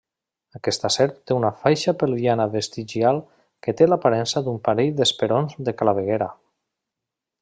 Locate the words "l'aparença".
3.91-4.43